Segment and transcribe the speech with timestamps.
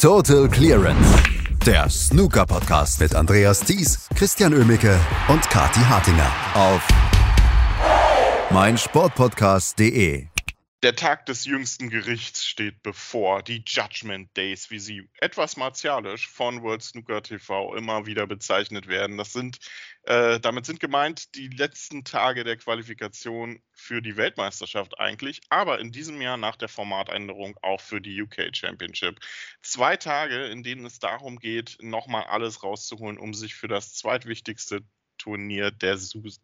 [0.00, 1.22] Total Clearance.
[1.66, 6.88] Der Snooker-Podcast mit Andreas Thies, Christian Ömicke und Kati Hartinger auf
[8.50, 10.26] meinsportpodcast.de.
[10.82, 13.42] Der Tag des jüngsten Gerichts steht bevor.
[13.42, 19.18] Die Judgment Days, wie sie etwas martialisch von World Snooker TV immer wieder bezeichnet werden.
[19.18, 19.58] Das sind,
[20.04, 25.92] äh, damit sind gemeint die letzten Tage der Qualifikation für die Weltmeisterschaft eigentlich, aber in
[25.92, 29.20] diesem Jahr nach der Formatänderung auch für die UK Championship.
[29.62, 34.80] Zwei Tage, in denen es darum geht, nochmal alles rauszuholen, um sich für das zweitwichtigste
[35.18, 35.98] Turnier der,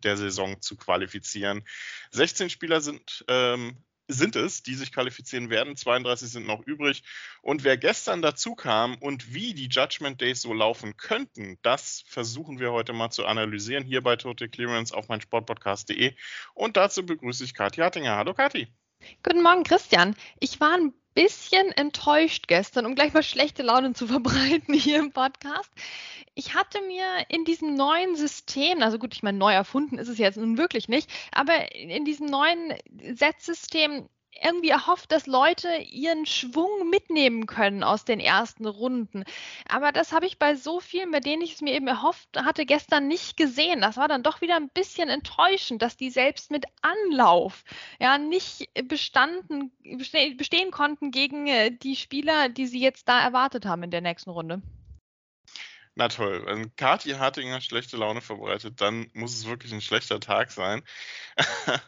[0.05, 1.65] der, Saison zu qualifizieren.
[2.11, 5.77] 16 Spieler sind ähm, sind es, die sich qualifizieren werden.
[5.77, 7.03] 32 sind noch übrig.
[7.43, 12.59] Und wer gestern dazu kam und wie die Judgment Days so laufen könnten, das versuchen
[12.61, 16.15] wir heute mal zu analysieren hier bei Total Clearance auf mein Sportpodcast.de.
[16.55, 18.17] Und dazu begrüße ich Kathi Hattinger.
[18.17, 18.69] Hallo Kathi.
[19.23, 20.17] Guten Morgen, Christian.
[20.41, 25.13] Ich war ein bisschen enttäuscht gestern, um gleich mal schlechte Laune zu verbreiten hier im
[25.13, 25.71] Podcast.
[26.39, 30.19] Ich hatte mir in diesem neuen System, also gut, ich meine, neu erfunden ist es
[30.19, 32.75] jetzt nun wirklich nicht, aber in diesem neuen
[33.15, 34.07] Setzsystem
[34.43, 39.25] irgendwie erhofft, dass Leute ihren Schwung mitnehmen können aus den ersten Runden.
[39.67, 42.67] Aber das habe ich bei so vielen, bei denen ich es mir eben erhofft hatte,
[42.67, 43.81] gestern nicht gesehen.
[43.81, 47.65] Das war dann doch wieder ein bisschen enttäuschend, dass die selbst mit Anlauf
[47.99, 49.73] ja nicht bestanden,
[50.37, 54.29] bestehen konnten gegen äh, die Spieler, die sie jetzt da erwartet haben in der nächsten
[54.29, 54.61] Runde.
[55.99, 60.51] Na toll, wenn Kati Hartinger schlechte Laune verbreitet, dann muss es wirklich ein schlechter Tag
[60.51, 60.83] sein.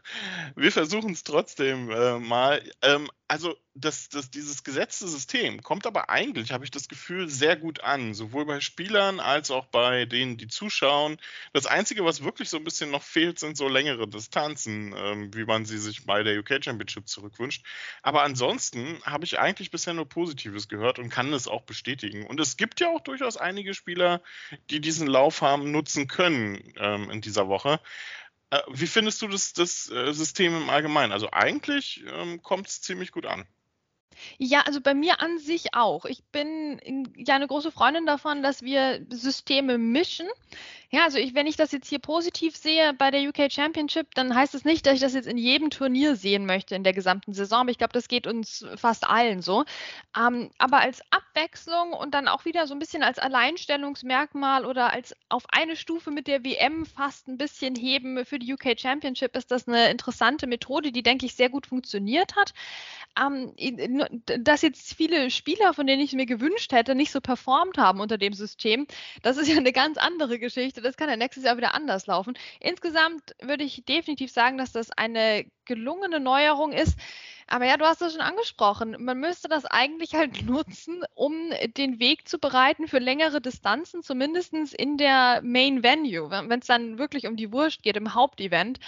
[0.56, 2.62] Wir versuchen es trotzdem äh, mal.
[2.80, 7.56] Ähm, also das, das, dieses gesetzte System kommt aber eigentlich, habe ich das Gefühl, sehr
[7.56, 11.18] gut an, sowohl bei Spielern als auch bei denen, die zuschauen.
[11.52, 15.44] Das Einzige, was wirklich so ein bisschen noch fehlt, sind so längere Distanzen, ähm, wie
[15.44, 17.64] man sie sich bei der UK Championship zurückwünscht.
[18.02, 22.26] Aber ansonsten habe ich eigentlich bisher nur Positives gehört und kann es auch bestätigen.
[22.26, 24.22] Und es gibt ja auch durchaus einige Spieler,
[24.70, 27.80] die diesen Lauf haben nutzen können ähm, in dieser Woche.
[28.50, 31.12] Äh, wie findest du das, das äh, System im Allgemeinen?
[31.12, 33.46] Also eigentlich ähm, kommt es ziemlich gut an.
[34.38, 36.04] Ja, also bei mir an sich auch.
[36.04, 36.80] Ich bin
[37.16, 40.28] ja eine große Freundin davon, dass wir Systeme mischen.
[40.90, 44.34] Ja, also ich, wenn ich das jetzt hier positiv sehe bei der UK Championship, dann
[44.34, 46.94] heißt es das nicht, dass ich das jetzt in jedem Turnier sehen möchte in der
[46.94, 47.60] gesamten Saison.
[47.60, 49.66] Aber ich glaube, das geht uns fast allen so.
[50.16, 55.14] Ähm, aber als Abwechslung und dann auch wieder so ein bisschen als Alleinstellungsmerkmal oder als
[55.28, 59.50] auf eine Stufe mit der WM fast ein bisschen heben für die UK Championship ist
[59.50, 62.54] das eine interessante Methode, die, denke ich, sehr gut funktioniert hat.
[63.20, 63.52] Ähm,
[64.24, 68.16] dass jetzt viele Spieler, von denen ich mir gewünscht hätte, nicht so performt haben unter
[68.16, 68.86] dem System,
[69.22, 70.77] das ist ja eine ganz andere Geschichte.
[70.78, 70.82] Geschichte.
[70.82, 72.34] Das kann ja nächstes Jahr wieder anders laufen.
[72.60, 76.96] Insgesamt würde ich definitiv sagen, dass das eine gelungene Neuerung ist.
[77.46, 78.96] Aber ja, du hast es schon angesprochen.
[78.98, 84.52] Man müsste das eigentlich halt nutzen, um den Weg zu bereiten für längere Distanzen, zumindest
[84.74, 88.80] in der Main Venue, wenn es dann wirklich um die Wurst geht, im Hauptevent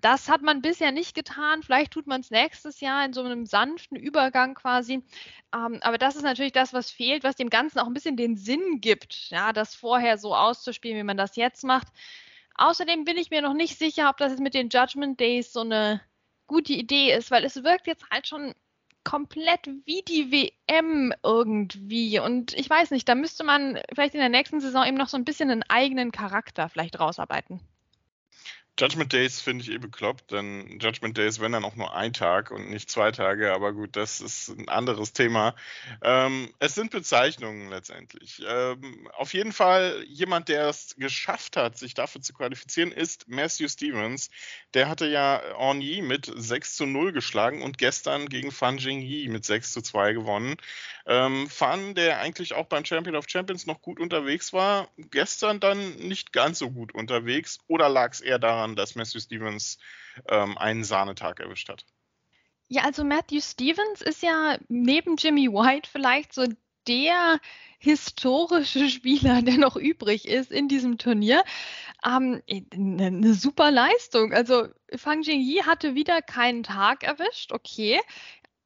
[0.00, 1.62] das hat man bisher nicht getan.
[1.62, 5.02] Vielleicht tut man es nächstes Jahr in so einem sanften Übergang quasi.
[5.54, 8.36] Ähm, aber das ist natürlich das, was fehlt, was dem Ganzen auch ein bisschen den
[8.36, 11.88] Sinn gibt, ja, das vorher so auszuspielen, wie man das jetzt macht.
[12.54, 15.60] Außerdem bin ich mir noch nicht sicher, ob das jetzt mit den Judgment Days so
[15.60, 16.00] eine
[16.46, 18.54] gute Idee ist, weil es wirkt jetzt halt schon
[19.04, 22.20] komplett wie die WM irgendwie.
[22.20, 25.16] Und ich weiß nicht, da müsste man vielleicht in der nächsten Saison eben noch so
[25.16, 27.60] ein bisschen einen eigenen Charakter vielleicht rausarbeiten.
[28.80, 32.50] Judgment Days finde ich eh bekloppt, denn Judgment Days wenn dann auch nur ein Tag
[32.50, 35.54] und nicht zwei Tage, aber gut, das ist ein anderes Thema.
[36.02, 38.42] Ähm, es sind Bezeichnungen letztendlich.
[38.48, 43.68] Ähm, auf jeden Fall jemand, der es geschafft hat, sich dafür zu qualifizieren, ist Matthew
[43.68, 44.30] Stevens.
[44.72, 49.44] Der hatte ja Orny mit 6 zu 0 geschlagen und gestern gegen Fan Jingyi mit
[49.44, 50.56] 6 zu 2 gewonnen.
[51.06, 55.96] Ähm, Fan, der eigentlich auch beim Champion of Champions noch gut unterwegs war, gestern dann
[55.96, 59.78] nicht ganz so gut unterwegs oder lag es eher daran, daran, dass Matthew Stevens
[60.28, 61.84] ähm, einen Sahnetag erwischt hat.
[62.68, 66.46] Ja, also Matthew Stevens ist ja neben Jimmy White vielleicht so
[66.86, 67.40] der
[67.78, 71.42] historische Spieler, der noch übrig ist in diesem Turnier.
[72.04, 74.32] Ähm, eine super Leistung.
[74.32, 78.00] Also Fang Jingyi hatte wieder keinen Tag erwischt, okay.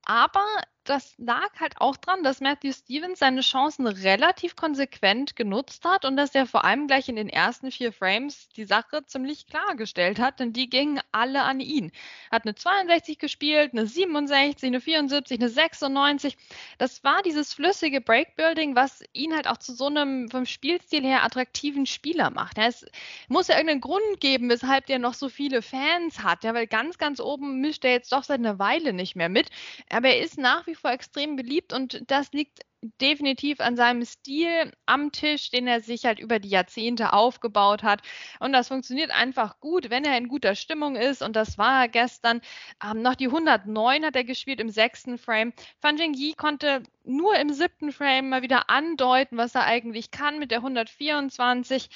[0.05, 0.45] Aber
[0.85, 6.17] das lag halt auch dran, dass Matthew Stevens seine Chancen relativ konsequent genutzt hat und
[6.17, 10.41] dass er vor allem gleich in den ersten vier Frames die Sache ziemlich klargestellt hat,
[10.41, 11.91] denn die gingen alle an ihn.
[12.31, 16.37] Hat eine 62 gespielt, eine 67, eine 74, eine 96.
[16.79, 21.25] Das war dieses flüssige Breakbuilding, was ihn halt auch zu so einem vom Spielstil her
[21.25, 22.59] attraktiven Spieler macht.
[22.59, 22.85] Es
[23.29, 26.99] muss ja irgendeinen Grund geben, weshalb der noch so viele Fans hat, ja, weil ganz,
[26.99, 29.49] ganz oben mischt er jetzt doch seit einer Weile nicht mehr mit.
[29.91, 32.61] Aber er ist nach wie wie vor extrem beliebt und das liegt
[33.01, 38.03] definitiv an seinem Stil am Tisch, den er sich halt über die Jahrzehnte aufgebaut hat.
[38.41, 41.23] Und das funktioniert einfach gut, wenn er in guter Stimmung ist.
[41.23, 42.41] Und das war er gestern.
[42.85, 45.53] Ähm, noch die 109 hat er gespielt im sechsten Frame.
[45.81, 50.51] Fan Yi konnte nur im siebten Frame mal wieder andeuten, was er eigentlich kann mit
[50.51, 51.89] der 124.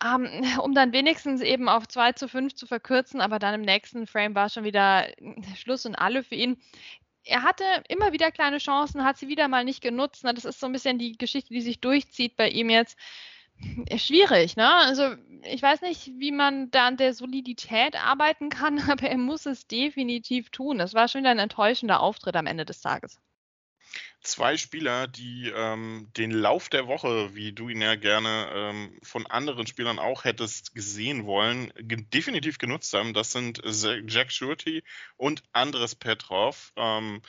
[0.00, 3.62] Um, ähm, um dann wenigstens eben auf 2 zu 5 zu verkürzen, aber dann im
[3.62, 5.08] nächsten Frame war schon wieder
[5.56, 6.56] Schluss und alle für ihn
[7.28, 10.24] er hatte immer wieder kleine Chancen, hat sie wieder mal nicht genutzt.
[10.24, 12.98] Das ist so ein bisschen die Geschichte, die sich durchzieht bei ihm jetzt.
[13.96, 14.72] Schwierig, ne?
[14.72, 19.46] Also ich weiß nicht, wie man da an der Solidität arbeiten kann, aber er muss
[19.46, 20.78] es definitiv tun.
[20.78, 23.20] Das war schon wieder ein enttäuschender Auftritt am Ende des Tages
[24.30, 29.26] zwei Spieler, die ähm, den Lauf der Woche, wie du ihn ja gerne ähm, von
[29.26, 33.14] anderen Spielern auch hättest gesehen wollen, ge definitiv genutzt haben.
[33.14, 33.62] Das sind
[34.06, 34.82] Jack Shurty
[35.16, 36.72] und Andres Petrov.
[36.76, 37.22] Ähm,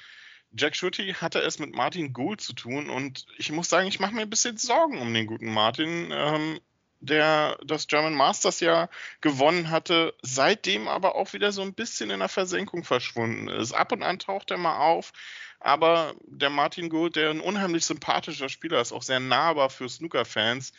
[0.52, 4.14] Jack Shurty hatte es mit Martin Gould zu tun und ich muss sagen, ich mache
[4.14, 6.10] mir ein bisschen Sorgen um den guten Martin.
[6.12, 6.60] Ähm,
[7.02, 8.90] der das German Masters ja
[9.22, 13.72] gewonnen hatte, seitdem aber auch wieder so ein bisschen in der Versenkung verschwunden ist.
[13.72, 15.14] Ab und an taucht er mal auf,
[15.60, 20.74] aber der Martin Gould, der ein unheimlich sympathischer Spieler ist, auch sehr nahbar für Snooker-Fans,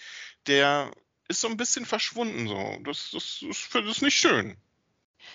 [0.46, 0.90] der
[1.28, 2.48] ist so ein bisschen verschwunden.
[2.48, 2.78] So.
[2.84, 4.56] Das, das, das, das ist nicht schön.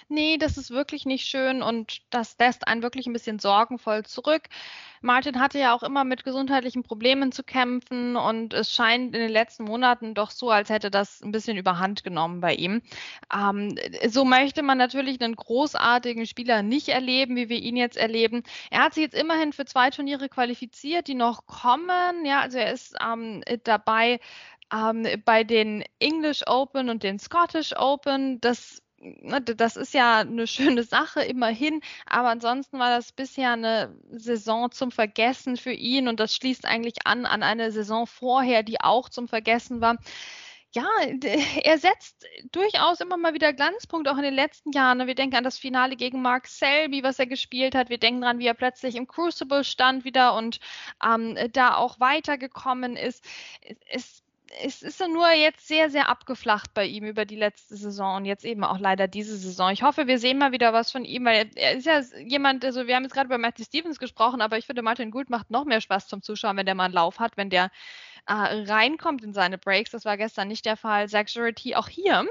[0.08, 4.44] Nee, das ist wirklich nicht schön und das lässt einen wirklich ein bisschen sorgenvoll zurück.
[5.02, 9.32] Martin hatte ja auch immer mit gesundheitlichen Problemen zu kämpfen und es scheint in den
[9.32, 12.82] letzten Monaten doch so, als hätte das ein bisschen überhand genommen bei ihm.
[13.34, 13.78] Ähm,
[14.08, 18.44] so möchte man natürlich einen großartigen Spieler nicht erleben, wie wir ihn jetzt erleben.
[18.72, 22.26] Er hat sich jetzt immerhin für zwei Turniere qualifiziert, die noch kommen.
[22.26, 24.20] Ja, also er ist ähm, dabei
[24.74, 28.42] ähm, bei den English Open und den Scottish Open.
[28.42, 28.82] Das
[29.56, 34.92] das ist ja eine schöne Sache immerhin, aber ansonsten war das bisher eine Saison zum
[34.92, 39.28] Vergessen für ihn und das schließt eigentlich an an eine Saison vorher, die auch zum
[39.28, 39.98] Vergessen war.
[40.76, 40.86] Ja,
[41.64, 45.08] er setzt durchaus immer mal wieder Glanzpunkte, auch in den letzten Jahren.
[45.08, 47.90] Wir denken an das Finale gegen Mark Selby, was er gespielt hat.
[47.90, 50.60] Wir denken daran, wie er plötzlich im Crucible stand wieder und
[51.04, 53.24] ähm, da auch weitergekommen ist.
[53.90, 54.25] Es
[54.64, 58.26] es ist ja nur jetzt sehr, sehr abgeflacht bei ihm über die letzte Saison und
[58.26, 59.72] jetzt eben auch leider diese Saison.
[59.72, 62.88] Ich hoffe, wir sehen mal wieder was von ihm, weil er ist ja jemand, also
[62.88, 65.66] wir haben jetzt gerade über Matthew Stevens gesprochen, aber ich finde, Martin Gould macht noch
[65.66, 67.72] mehr Spaß zum Zuschauen, wenn der mal einen Lauf hat, wenn der
[68.28, 69.92] äh, reinkommt in seine Breaks.
[69.92, 71.08] Das war gestern nicht der Fall.
[71.08, 72.26] Surety auch hier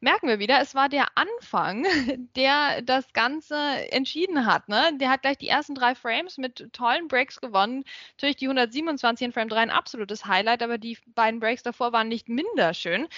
[0.00, 1.84] merken wir wieder, es war der Anfang,
[2.36, 3.56] der das Ganze
[3.92, 4.68] entschieden hat.
[4.68, 4.92] Ne?
[5.00, 7.84] Der hat gleich die ersten drei Frames mit tollen Breaks gewonnen.
[8.16, 12.08] Natürlich die 127 in Frame 3 ein absolutes Highlight, aber die beiden Breaks davor waren
[12.08, 13.08] nicht minder schön.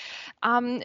[0.44, 0.82] Ähm,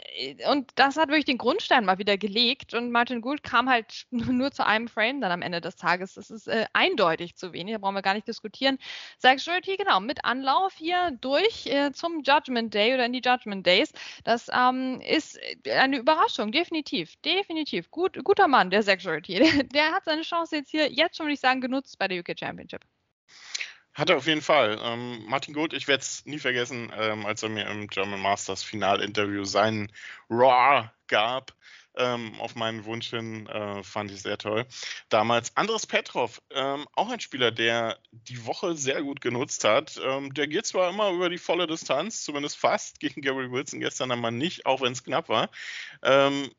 [0.51, 4.51] und das hat wirklich den Grundstein mal wieder gelegt und Martin Gould kam halt nur
[4.51, 6.15] zu einem Frame dann am Ende des Tages.
[6.15, 8.77] Das ist äh, eindeutig zu wenig, da brauchen wir gar nicht diskutieren.
[9.38, 13.92] Surety, genau, mit Anlauf hier durch äh, zum Judgment Day oder in die Judgment Days.
[14.24, 15.39] Das ähm, ist
[15.69, 17.16] eine Überraschung, definitiv.
[17.24, 17.89] Definitiv.
[17.92, 19.38] Gut, guter Mann, der Security.
[19.74, 22.38] Der hat seine Chance jetzt hier, jetzt schon würde ich sagen, genutzt bei der UK
[22.39, 22.81] Championship.
[23.94, 24.80] Hat er auf jeden Fall.
[24.84, 28.63] Ähm, Martin Gold, ich werde es nie vergessen, ähm, als er mir im German Masters
[28.63, 29.92] Finalinterview seinen
[30.30, 31.56] Raw gab
[31.97, 34.65] ähm, auf meinen Wunsch hin, äh, fand ich sehr toll.
[35.09, 39.99] Damals Andres Petrov, ähm, auch ein Spieler, der die Woche sehr gut genutzt hat.
[40.03, 44.11] Ähm, der geht zwar immer über die volle Distanz, zumindest fast, gegen Gary Wilson gestern
[44.11, 45.49] einmal nicht, auch wenn es knapp war
[46.04, 46.51] ähm,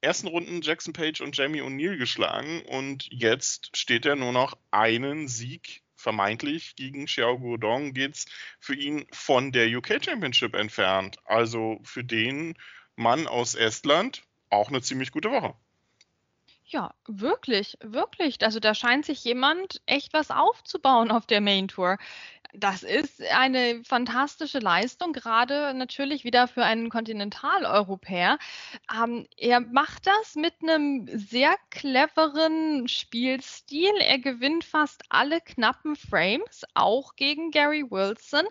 [0.00, 5.28] ersten Runden Jackson Page und Jamie O'Neill geschlagen und jetzt steht er nur noch einen
[5.28, 8.26] Sieg vermeintlich gegen Xiao Guodong geht's
[8.60, 11.16] für ihn von der UK Championship entfernt.
[11.24, 12.54] Also für den
[12.94, 15.54] Mann aus Estland auch eine ziemlich gute Woche.
[16.70, 18.42] Ja, wirklich, wirklich.
[18.42, 21.96] Also da scheint sich jemand echt was aufzubauen auf der Main Tour.
[22.54, 28.38] Das ist eine fantastische Leistung, gerade natürlich wieder für einen Kontinentaleuropäer.
[28.94, 33.92] Ähm, er macht das mit einem sehr cleveren Spielstil.
[34.00, 38.46] Er gewinnt fast alle knappen Frames, auch gegen Gary Wilson,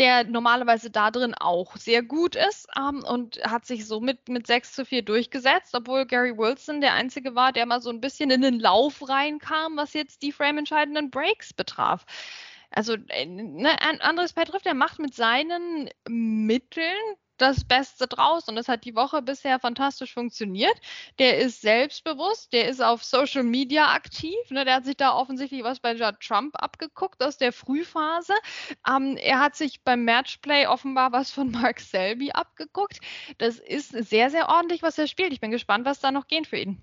[0.00, 4.72] der normalerweise da drin auch sehr gut ist ähm, und hat sich somit mit 6
[4.72, 8.40] zu 4 durchgesetzt, obwohl Gary Wilson der Einzige war, der mal so ein bisschen in
[8.40, 12.06] den Lauf reinkam, was jetzt die frame-entscheidenden Breaks betraf.
[12.70, 16.96] Also äh, ne, Andres Petrov, der macht mit seinen Mitteln
[17.40, 20.74] das Beste draus und das hat die Woche bisher fantastisch funktioniert.
[21.18, 25.62] Der ist selbstbewusst, der ist auf Social Media aktiv, ne, der hat sich da offensichtlich
[25.62, 28.34] was bei Trump abgeguckt aus der Frühphase.
[28.88, 33.00] Ähm, er hat sich beim Matchplay offenbar was von Mark Selby abgeguckt.
[33.38, 35.32] Das ist sehr, sehr ordentlich, was er spielt.
[35.32, 36.80] Ich bin gespannt, was da noch geht für ihn.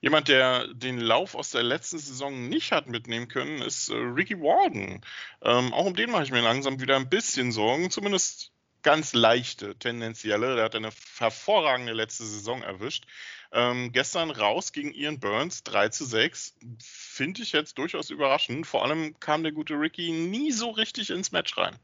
[0.00, 4.36] Jemand, der den Lauf aus der letzten Saison nicht hat mitnehmen können, ist äh, Ricky
[4.40, 5.00] Warden.
[5.42, 8.52] Ähm, auch um den mache ich mir langsam wieder ein bisschen Sorgen, zumindest
[8.82, 10.56] ganz leichte, tendenzielle.
[10.56, 13.06] Der hat eine hervorragende letzte Saison erwischt.
[13.52, 16.56] Ähm, gestern raus gegen Ian Burns, 3 zu 6.
[16.80, 18.66] Finde ich jetzt durchaus überraschend.
[18.66, 21.78] Vor allem kam der gute Ricky nie so richtig ins Match rein.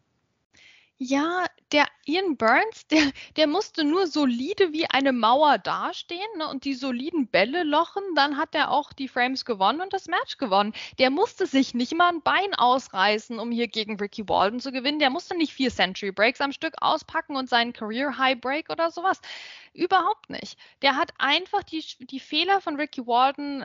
[1.00, 6.64] Ja, der Ian Burns, der, der musste nur solide wie eine Mauer dastehen ne, und
[6.64, 10.72] die soliden Bälle lochen, dann hat er auch die Frames gewonnen und das Match gewonnen.
[10.98, 14.98] Der musste sich nicht mal ein Bein ausreißen, um hier gegen Ricky Walden zu gewinnen.
[14.98, 18.90] Der musste nicht vier Century Breaks am Stück auspacken und seinen Career High Break oder
[18.90, 19.20] sowas.
[19.74, 20.58] Überhaupt nicht.
[20.82, 23.64] Der hat einfach die, die Fehler von Ricky Walden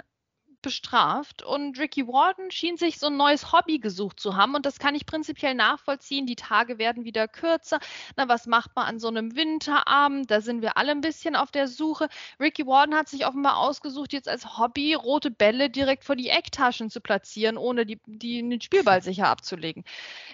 [0.63, 4.79] bestraft und Ricky Walden schien sich so ein neues Hobby gesucht zu haben und das
[4.79, 6.25] kann ich prinzipiell nachvollziehen.
[6.25, 7.79] Die Tage werden wieder kürzer.
[8.15, 10.31] Na, was macht man an so einem Winterabend?
[10.31, 12.09] Da sind wir alle ein bisschen auf der Suche.
[12.39, 16.89] Ricky Walden hat sich offenbar ausgesucht, jetzt als Hobby rote Bälle direkt vor die Ecktaschen
[16.89, 19.83] zu platzieren, ohne die, die den Spielball sicher abzulegen.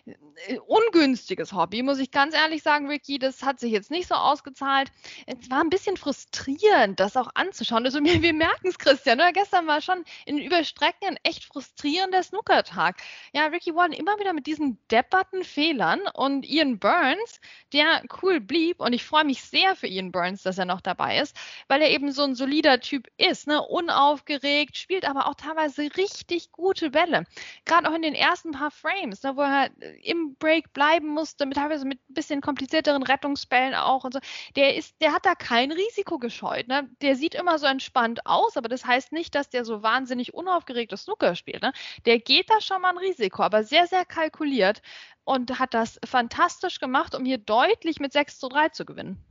[0.05, 3.19] Äh, ungünstiges Hobby, muss ich ganz ehrlich sagen, Ricky.
[3.19, 4.91] Das hat sich jetzt nicht so ausgezahlt.
[5.25, 7.86] Es war ein bisschen frustrierend, das auch anzuschauen.
[7.86, 9.19] Also wir, wir merken es, Christian.
[9.19, 9.33] Oder?
[9.33, 12.97] Gestern war schon in Überstrecken ein echt frustrierender Snookertag.
[13.33, 17.39] Ja, Ricky Warden immer wieder mit diesen depperten Fehlern und Ian Burns,
[17.73, 21.19] der cool blieb und ich freue mich sehr für Ian Burns, dass er noch dabei
[21.19, 21.35] ist,
[21.67, 23.61] weil er eben so ein solider Typ ist, ne?
[23.61, 27.25] unaufgeregt, spielt aber auch teilweise richtig gute Bälle.
[27.65, 29.69] Gerade auch in den ersten paar Frames, ne, wo er
[30.03, 34.19] im Break bleiben musste, mit, teilweise mit ein bisschen komplizierteren Rettungsbällen auch und so.
[34.55, 36.67] Der ist, der hat da kein Risiko gescheut.
[36.67, 36.89] Ne?
[37.01, 40.34] Der sieht immer so entspannt aus, aber das heißt nicht, dass der so wahnsinnig wahnsinnig
[40.34, 41.72] unaufgeregtes Snooker spielt, ne,
[42.06, 44.82] der geht da schon mal ein Risiko, aber sehr, sehr kalkuliert
[45.24, 49.24] und hat das fantastisch gemacht, um hier deutlich mit 6 zu 3 zu gewinnen.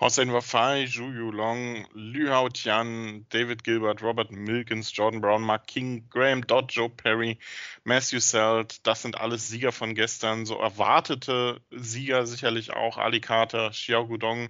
[0.00, 6.08] Hossein Wafai, Zhu Yulong, Liu Hao Tian, David Gilbert, Robert Milkins, Jordan Brown, Mark King,
[6.08, 7.38] Graham Dodd, Joe Perry,
[7.84, 13.70] Matthew Selt, das sind alles Sieger von gestern, so erwartete Sieger sicherlich auch, Ali Carter,
[13.70, 14.48] Xiao Gudong,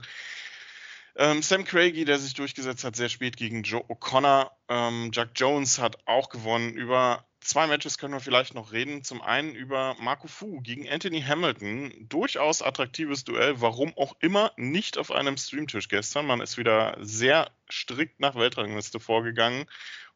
[1.16, 4.50] ähm, Sam Craigie, der sich durchgesetzt hat, sehr spät gegen Joe O'Connor.
[4.68, 6.74] Ähm, Jack Jones hat auch gewonnen.
[6.74, 9.02] Über zwei Matches können wir vielleicht noch reden.
[9.02, 11.92] Zum einen über Marco Fu gegen Anthony Hamilton.
[12.08, 13.60] Durchaus attraktives Duell.
[13.60, 16.26] Warum auch immer nicht auf einem Streamtisch gestern.
[16.26, 19.66] Man ist wieder sehr strikt nach Weltrangliste vorgegangen.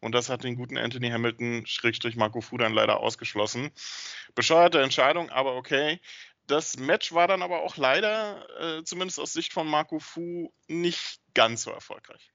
[0.00, 3.70] Und das hat den guten Anthony Hamilton, Schrägstrich Marco Fu, dann leider ausgeschlossen.
[4.34, 5.98] Bescheuerte Entscheidung, aber okay.
[6.46, 11.20] Das Match war dann aber auch leider, äh, zumindest aus Sicht von Marco Fu, nicht
[11.34, 12.32] ganz so erfolgreich.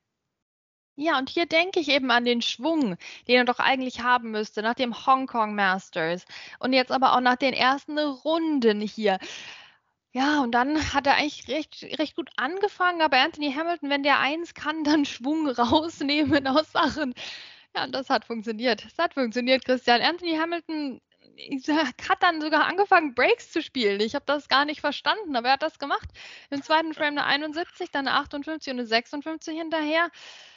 [0.95, 2.97] Ja, und hier denke ich eben an den Schwung,
[3.27, 6.25] den er doch eigentlich haben müsste, nach dem Hongkong Masters
[6.59, 9.17] und jetzt aber auch nach den ersten Runden hier.
[10.11, 14.19] Ja, und dann hat er eigentlich recht, recht gut angefangen, aber Anthony Hamilton, wenn der
[14.19, 17.13] eins kann, dann Schwung rausnehmen aus Sachen.
[17.75, 18.83] Ja, das hat funktioniert.
[18.83, 20.01] Das hat funktioniert, Christian.
[20.01, 20.99] Anthony Hamilton
[22.09, 23.99] hat dann sogar angefangen, Breaks zu spielen.
[24.01, 26.09] Ich habe das gar nicht verstanden, aber er hat das gemacht.
[26.49, 30.09] Im zweiten Frame eine 71, dann eine 58 und eine 56 hinterher.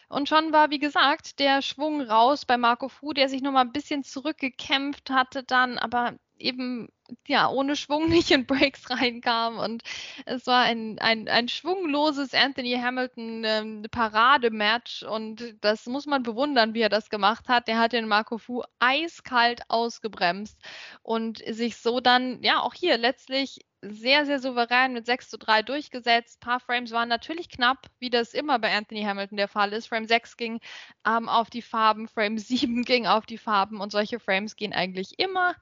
[0.08, 3.72] Und schon war, wie gesagt, der Schwung raus bei Marco Fu, der sich nochmal ein
[3.72, 6.88] bisschen zurückgekämpft hatte dann, aber eben
[7.26, 9.58] ja ohne Schwung nicht in Breaks reinkam.
[9.58, 9.82] Und
[10.26, 16.74] es war ein, ein, ein schwungloses Anthony Hamilton ähm, Paradematch und das muss man bewundern,
[16.74, 17.68] wie er das gemacht hat.
[17.68, 20.58] Der hat den Marco Fu eiskalt ausgebremst
[21.02, 25.62] und sich so dann, ja, auch hier letztlich sehr, sehr souverän mit 6 zu 3
[25.62, 26.38] durchgesetzt.
[26.38, 29.88] Ein paar Frames waren natürlich knapp, wie das immer bei Anthony Hamilton der Fall ist.
[29.88, 30.60] Frame 6 ging
[31.04, 35.18] ähm, auf die Farben, Frame 7 ging auf die Farben und solche Frames gehen eigentlich
[35.18, 35.56] immer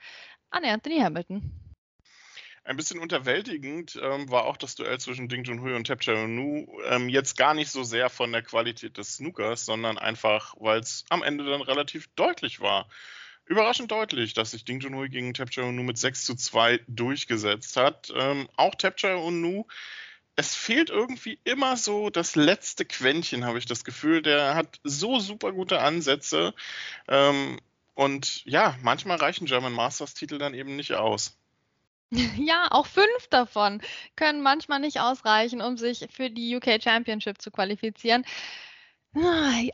[0.51, 1.53] an Anthony Hamilton.
[2.63, 6.67] Ein bisschen unterwältigend ähm, war auch das Duell zwischen Ding Junhui und Tap Nu.
[6.85, 11.05] Ähm, jetzt gar nicht so sehr von der Qualität des Snookers, sondern einfach, weil es
[11.09, 12.89] am Ende dann relativ deutlich war.
[13.47, 18.13] Überraschend deutlich, dass sich Ding Junhui gegen Tap Nu mit 6 zu 2 durchgesetzt hat.
[18.15, 19.67] Ähm, auch Tap Nu
[20.41, 24.23] es fehlt irgendwie immer so das letzte Quäntchen, habe ich das Gefühl.
[24.23, 26.55] Der hat so super gute Ansätze.
[27.09, 27.59] Ähm,
[28.01, 31.37] und ja, manchmal reichen German Masters Titel dann eben nicht aus.
[32.39, 33.81] Ja, auch fünf davon
[34.17, 38.25] können manchmal nicht ausreichen, um sich für die UK Championship zu qualifizieren.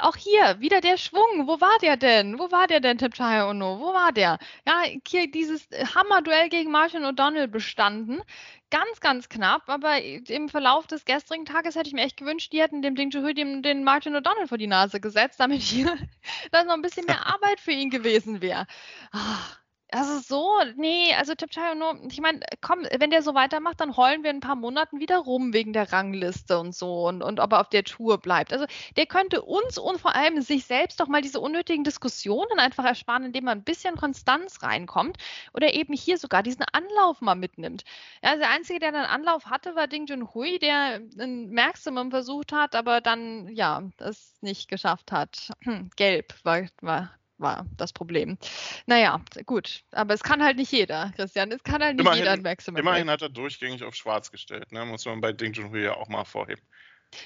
[0.01, 1.47] Auch hier wieder der Schwung.
[1.47, 2.39] Wo war der denn?
[2.39, 3.79] Wo war der denn, Tipchaya Ono?
[3.81, 4.39] Wo war der?
[4.67, 8.23] Ja, hier dieses Hammerduell gegen Martin O'Donnell bestanden.
[8.71, 12.61] Ganz, ganz knapp, aber im Verlauf des gestrigen Tages hätte ich mir echt gewünscht, die
[12.63, 15.87] hätten dem Ding Juhui den, den Martin O'Donnell vor die Nase gesetzt, damit hier
[16.53, 18.67] noch ein bisschen mehr Arbeit für ihn gewesen wäre.
[19.13, 19.59] Ach,
[19.97, 21.75] Also so, nee, also Tipchayo
[22.11, 25.17] ich meine, komm, wenn der so weitermacht, dann heulen wir in ein paar Monaten wieder
[25.17, 28.53] rum wegen der Rangliste und so und, und ob er auf der Tour bleibt.
[28.53, 32.85] Also der könnte uns und vor allem sich selbst doch mal diese unnötigen Diskussionen einfach
[32.85, 35.17] ersparen, indem er ein bisschen Konstanz reinkommt
[35.55, 37.85] oder eben hier sogar diesen Anlauf mal mitnimmt.
[38.23, 42.53] Ja, also der Einzige, der einen Anlauf hatte, war Ding Junhui, der ein Maximum versucht
[42.53, 45.53] hat, aber dann, ja, das nicht geschafft hat.
[45.97, 48.39] Gelb war, war war das Problem.
[48.87, 49.83] Naja, gut.
[49.93, 51.53] Aber es kann halt nicht jeder, Christian.
[51.53, 52.79] Es kann halt nicht immerhin, jeder ein Maximum.
[52.79, 54.73] Immerhin hat er durchgängig auf schwarz gestellt.
[54.73, 54.85] Ne?
[54.85, 56.63] Muss man bei Ding Junhui ja auch mal vorheben.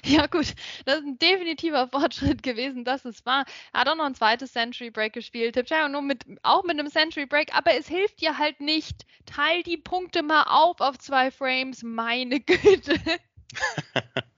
[0.05, 0.53] Ja, gut,
[0.85, 3.45] das ist ein definitiver Fortschritt gewesen, dass es war.
[3.73, 5.55] Er hat auch noch ein zweites Century Break gespielt.
[5.55, 9.05] Tipchai nur mit, auch mit einem Century Break, aber es hilft dir halt nicht.
[9.25, 12.95] Teil die Punkte mal auf auf zwei Frames, meine Güte.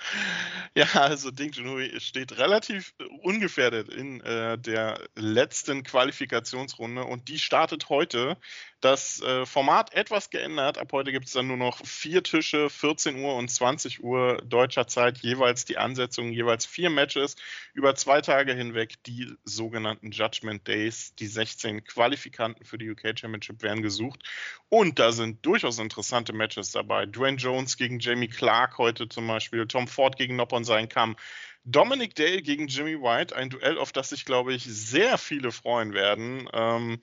[0.76, 7.88] Ja, also Ding Junhui steht relativ ungefährdet in äh, der letzten Qualifikationsrunde und die startet
[7.88, 8.36] heute
[8.80, 10.78] das äh, Format etwas geändert.
[10.78, 14.86] Ab heute gibt es dann nur noch vier Tische, 14 Uhr und 20 Uhr deutscher
[14.86, 17.36] Zeit, jeweils die Ansetzung, jeweils vier Matches
[17.74, 21.14] über zwei Tage hinweg, die sogenannten Judgment Days.
[21.16, 24.22] Die 16 Qualifikanten für die UK Championship werden gesucht.
[24.68, 27.06] Und da sind durchaus interessante Matches dabei.
[27.06, 31.16] Dwayne Jones gegen Jamie Clark heute zum Beispiel, Tom Ford gegen Noppon sein Kamm.
[31.64, 35.92] Dominic Dale gegen Jimmy White, ein Duell, auf das sich, glaube ich, sehr viele freuen
[35.92, 36.48] werden.
[36.52, 37.00] Ähm,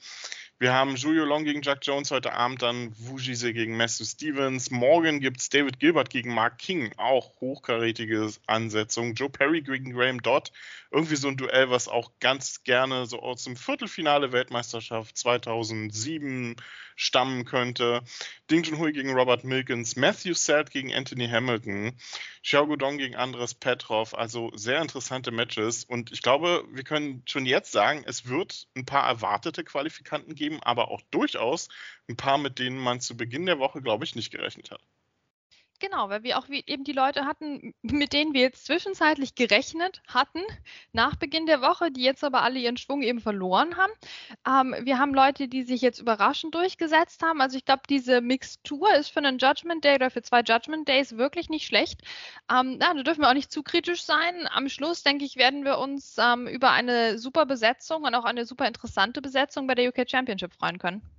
[0.59, 4.71] wir haben Julio Long gegen Jack Jones heute Abend, dann Wujise gegen Matthew Stevens.
[4.71, 9.13] Morgen gibt es David Gilbert gegen Mark King, auch hochkarätige Ansetzung.
[9.13, 10.51] Joe Perry gegen Graham Dodd,
[10.91, 16.55] irgendwie so ein Duell, was auch ganz gerne so dem Viertelfinale Weltmeisterschaft 2007
[16.95, 18.01] stammen könnte.
[18.49, 21.95] Ding Junhui gegen Robert Milkins, Matthew Sad gegen Anthony Hamilton,
[22.43, 27.45] Xiao Gudong gegen Andres Petrov, also sehr interessante Matches und ich glaube, wir können schon
[27.45, 31.69] jetzt sagen, es wird ein paar erwartete Qualifikanten geben, aber auch durchaus
[32.09, 34.81] ein paar, mit denen man zu Beginn der Woche, glaube ich, nicht gerechnet hat.
[35.79, 40.41] Genau, weil wir auch eben die Leute hatten, mit denen wir jetzt zwischenzeitlich gerechnet hatten,
[40.91, 43.91] nach Beginn der Woche, die jetzt aber alle ihren Schwung eben verloren haben.
[44.47, 47.41] Ähm, wir haben Leute, die sich jetzt überraschend durchgesetzt haben.
[47.41, 51.15] Also ich glaube, diese Mixtur ist für einen Judgment Day oder für zwei Judgment Days
[51.15, 52.01] wirklich nicht schlecht.
[52.51, 54.47] Ähm, ja, da dürfen wir auch nicht zu kritisch sein.
[54.51, 58.45] Am Schluss, denke ich, werden wir uns ähm, über eine super Besetzung und auch eine
[58.45, 61.16] super interessante Besetzung bei der UK Championship freuen können.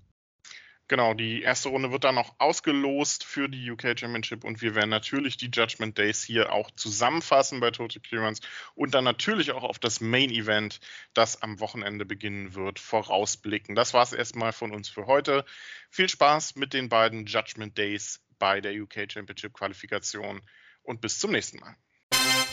[0.88, 4.88] Genau, die erste Runde wird dann noch ausgelost für die UK Championship und wir werden
[4.88, 8.40] natürlich die Judgment Days hier auch zusammenfassen bei Total Clearance
[8.74, 10.80] und dann natürlich auch auf das Main Event,
[11.12, 13.74] das am Wochenende beginnen wird, vorausblicken.
[13.74, 15.44] Das war es erstmal von uns für heute.
[15.90, 20.40] Viel Spaß mit den beiden Judgment Days bei der UK Championship Qualifikation
[20.82, 21.76] und bis zum nächsten Mal.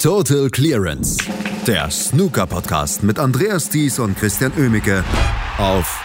[0.02, 1.18] Total Clearance,
[1.66, 5.06] der Snooker Podcast mit Andreas Thies und Christian Ömicke
[5.58, 6.05] auf